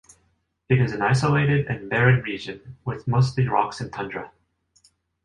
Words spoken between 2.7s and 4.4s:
with mostly rocks and tundra.